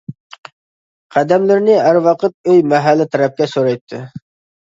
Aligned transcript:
قەدەملىرىنى 1.17 1.75
ھەر 1.87 1.99
ۋاقىت 2.07 2.33
ئوي 2.53 2.63
مەھەللە 2.71 3.07
تەرەپكە 3.17 3.49
سۆرەيتتى. 3.53 4.01